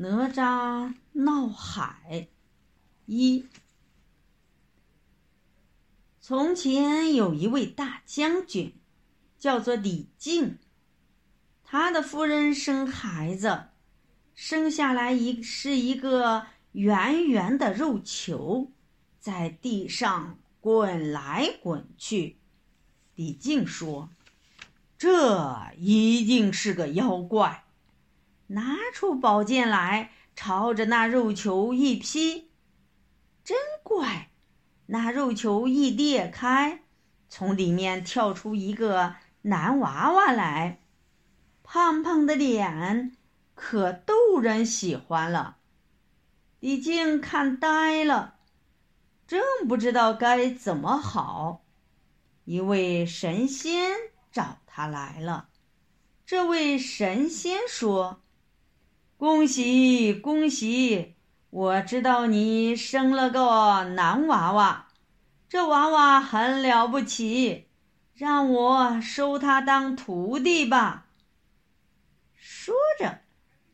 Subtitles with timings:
[0.00, 2.28] 哪吒闹海
[3.06, 3.44] 一。
[6.20, 8.78] 从前有一位大将军，
[9.40, 10.58] 叫做李靖。
[11.64, 13.70] 他的夫人生孩子，
[14.36, 18.70] 生下来一是一个圆圆的肉球，
[19.18, 22.36] 在地上滚来滚去。
[23.16, 24.10] 李靖说
[24.96, 27.64] ：“这一定是个妖怪。”
[28.48, 32.50] 拿出宝剑来，朝着那肉球一劈，
[33.44, 34.30] 真怪！
[34.86, 36.82] 那肉球一裂开，
[37.28, 40.80] 从里面跳出一个男娃娃来，
[41.62, 43.16] 胖胖的脸
[43.54, 45.58] 可逗人喜欢了。
[46.60, 48.36] 李靖看呆了，
[49.26, 51.64] 正不知道该怎么好。
[52.44, 53.92] 一位神仙
[54.32, 55.50] 找他来了，
[56.24, 58.22] 这位神仙说。
[59.18, 61.16] 恭喜恭喜！
[61.50, 64.86] 我知道你生了个男娃娃，
[65.48, 67.66] 这娃娃很了不起，
[68.14, 71.08] 让我收他当徒弟吧。
[72.36, 73.18] 说着，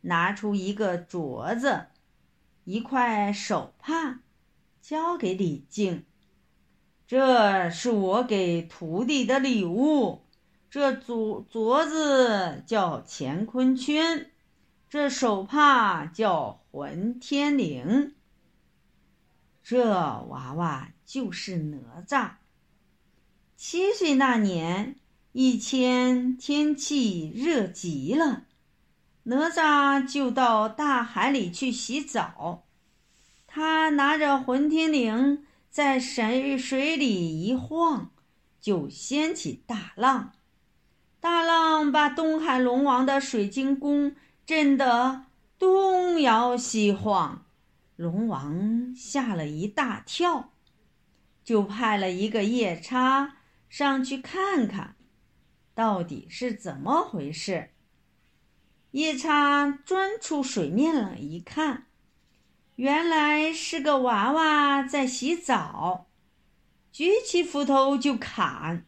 [0.00, 1.88] 拿出一个镯子，
[2.64, 4.20] 一块手帕，
[4.80, 6.06] 交给李靖。
[7.06, 10.22] 这是我给徒弟的礼物。
[10.70, 14.30] 这镯镯子叫乾坤圈。
[14.94, 18.12] 这手帕叫混天绫，
[19.60, 22.34] 这娃娃就是哪吒。
[23.56, 24.94] 七岁那年，
[25.32, 28.44] 一天天气热极了，
[29.24, 32.62] 哪吒就到大海里去洗澡。
[33.48, 38.12] 他拿着混天绫在水水里一晃，
[38.60, 40.34] 就掀起大浪，
[41.18, 44.14] 大浪把东海龙王的水晶宫。
[44.46, 45.24] 震得
[45.58, 47.46] 东摇西晃，
[47.96, 50.52] 龙王吓了一大跳，
[51.42, 53.38] 就派了一个夜叉
[53.70, 54.96] 上去看看，
[55.74, 57.70] 到底是怎么回事。
[58.90, 61.86] 夜叉钻出水面了一看，
[62.76, 66.06] 原来是个娃娃在洗澡，
[66.92, 68.86] 举起斧头就砍。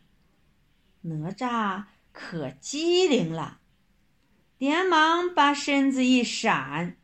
[1.01, 3.61] 哪吒可机灵了。
[4.59, 6.97] 连忙把身子一闪，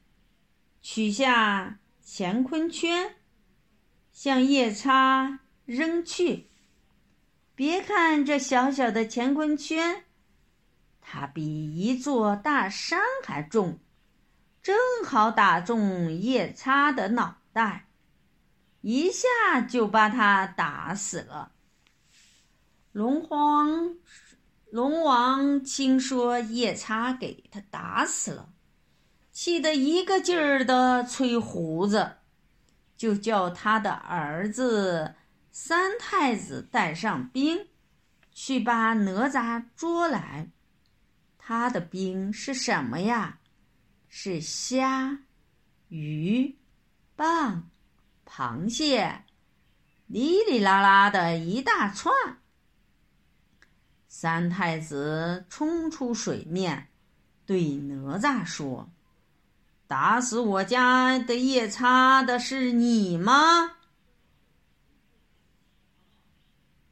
[0.81, 3.17] 取下乾坤圈，
[4.11, 6.49] 向夜叉扔去。
[7.55, 10.05] 别看这小小的乾坤圈，
[11.03, 13.79] 它比一座大山还重，
[14.63, 14.75] 正
[15.05, 17.89] 好打中夜叉的脑袋，
[18.81, 21.53] 一下就把他打死了。
[22.93, 23.97] 龙皇。
[24.73, 28.55] 龙王听说夜叉给他打死了，
[29.31, 32.13] 气得一个劲儿的吹胡子，
[32.97, 35.15] 就叫他的儿子
[35.51, 37.67] 三太子带上兵，
[38.33, 40.49] 去把哪吒捉来。
[41.37, 43.41] 他的兵是什么呀？
[44.09, 45.19] 是虾、
[45.89, 46.57] 鱼、
[47.15, 47.61] 蚌、
[48.27, 49.25] 螃蟹，
[50.07, 52.39] 哩哩啦啦的一大串。
[54.15, 56.89] 三太子冲出水面，
[57.47, 58.91] 对哪吒说
[59.89, 63.77] ：“打死我家的夜叉的是你吗？”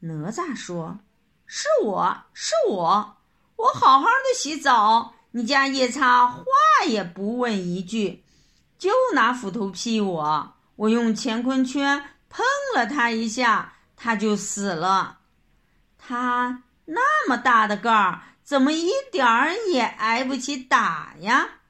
[0.01, 0.99] 哪吒说
[1.45, 3.17] ：“是我是我，
[3.55, 6.43] 我好好的洗澡，你家夜叉话
[6.87, 8.23] 也不问一句，
[8.79, 10.53] 就拿斧头劈我。
[10.75, 12.43] 我用乾坤圈碰
[12.75, 15.19] 了他一下，他就死了。
[15.99, 21.61] 他。”那么大的个儿，怎么一点儿也挨不起打呀？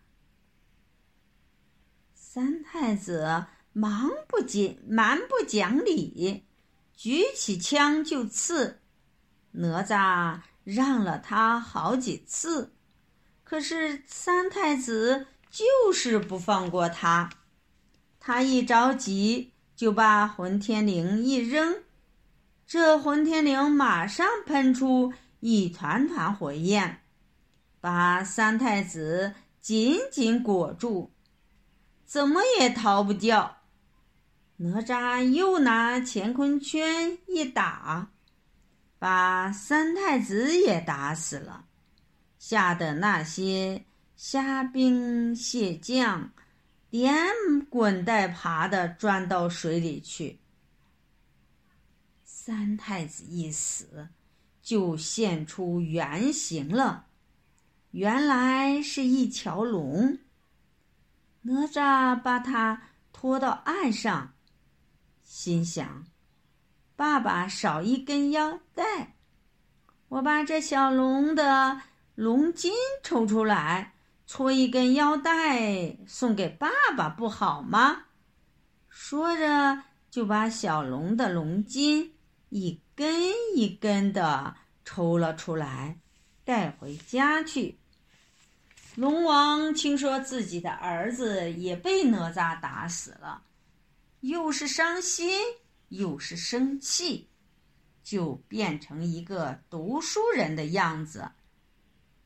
[2.14, 6.46] 三太子忙不讲蛮不讲理，
[6.96, 8.80] 举起枪就刺。
[9.52, 12.74] 哪吒让了他好几次，
[13.44, 17.30] 可是三太子就是不放过他。
[18.20, 21.84] 他一着急，就把混天绫一扔。
[22.72, 27.02] 这混天绫马上喷出一团团火焰，
[27.82, 31.12] 把三太子紧紧裹住，
[32.06, 33.58] 怎么也逃不掉。
[34.56, 38.10] 哪吒又拿乾坤圈一打，
[38.98, 41.66] 把三太子也打死了，
[42.40, 43.84] 吓得那些
[44.16, 46.32] 虾兵蟹将
[46.90, 47.22] 连
[47.70, 50.40] 滚带爬的钻到水里去。
[52.44, 54.10] 三太子一死，
[54.64, 57.06] 就现出原形了。
[57.92, 60.18] 原来是一条龙。
[61.44, 62.82] 哪吒把他
[63.14, 64.34] 拖到岸上，
[65.24, 66.08] 心想
[66.98, 69.18] ：“爸爸少一根腰带，
[70.08, 71.80] 我把这小龙的
[72.16, 72.74] 龙筋
[73.04, 73.94] 抽出来，
[74.26, 78.06] 搓一根腰带送给爸爸，不好吗？”
[78.90, 82.16] 说着，就把小龙的龙筋
[82.52, 85.98] 一根一根的抽了出来，
[86.44, 87.80] 带回家去。
[88.96, 93.44] 龙王听说自己的儿子也被哪吒打死了，
[94.20, 95.40] 又是伤心
[95.88, 97.30] 又是生气，
[98.04, 101.32] 就变成一个读书人的样子，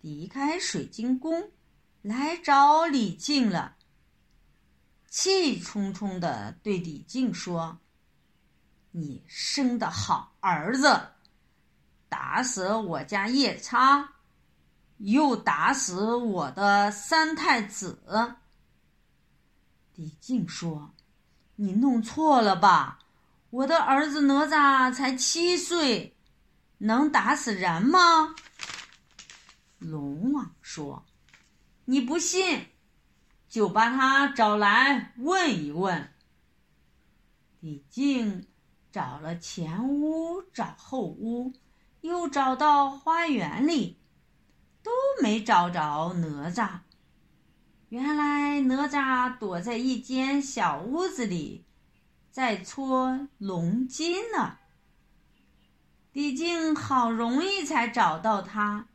[0.02, 1.52] 离开水晶宫，
[2.02, 3.78] 来找李靖了。
[5.08, 7.80] 气冲冲的对李靖说
[8.98, 11.10] ：“你生的好儿子，
[12.08, 14.14] 打死我家夜叉。”
[15.00, 18.38] 又打死我的三太子。
[19.96, 20.94] 李靖说
[21.58, 23.00] ：“你弄错了吧？
[23.50, 26.16] 我的儿子哪吒才七岁，
[26.78, 28.34] 能打死人吗？”
[29.80, 31.06] 龙王说
[31.84, 32.68] ：“你不信，
[33.50, 36.14] 就把他找来问一问。”
[37.60, 38.48] 李靖
[38.96, 41.52] 找了前屋，找后屋，
[42.00, 44.00] 又找到花园里。
[44.82, 44.90] 都
[45.22, 46.80] 没找着哪吒。
[47.90, 51.66] 原来哪吒躲在一间小屋子里，
[52.32, 54.60] 在搓龙筋呢。
[56.14, 58.88] 李靖好容易才找到他。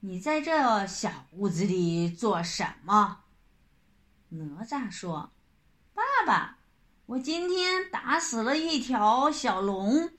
[0.00, 3.20] 你在这小屋子里做什么？
[4.28, 5.32] 哪吒说
[5.94, 6.57] ：“爸爸，
[7.08, 10.10] 我今天打死了一条小龙，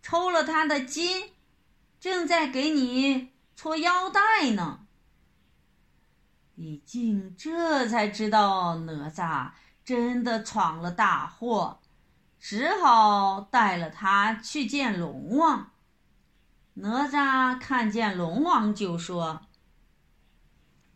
[0.00, 1.32] 抽了他的筋，
[1.98, 4.86] 正在给你。”搓腰带呢。
[6.54, 9.52] 李靖这才知道哪吒
[9.84, 11.80] 真的闯了大祸，
[12.38, 15.72] 只好带了他去见龙王。
[16.74, 19.46] 哪吒看见龙王就说：“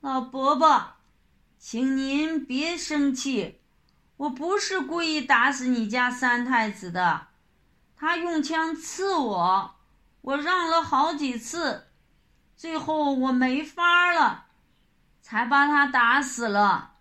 [0.00, 0.96] 老伯伯，
[1.58, 3.60] 请您别生气，
[4.20, 7.28] 我不是故意打死你家三太子的，
[7.96, 9.76] 他用枪刺我，
[10.20, 11.87] 我让了好几次。”
[12.55, 14.49] 最后我没法了，
[15.22, 16.96] 才把他打死了。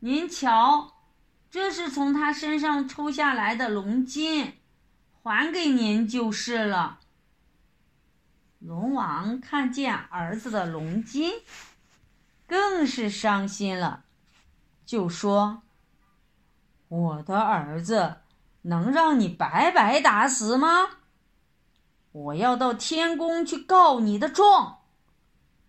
[0.00, 0.92] 您瞧，
[1.50, 4.58] 这是从他身上抽下来的龙筋，
[5.22, 6.98] 还给您就是了。
[8.58, 11.32] 龙王看见儿子的龙筋，
[12.46, 14.04] 更是伤心了，
[14.84, 15.62] 就说
[16.88, 18.16] ：“我的儿子
[18.62, 20.98] 能让你白白打死吗？
[22.12, 24.80] 我要到天宫去告你的状。”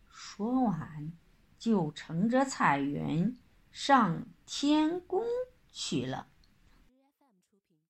[0.08, 1.12] 说完，
[1.58, 3.38] 就乘着彩云
[3.72, 5.24] 上天宫
[5.72, 6.28] 去了。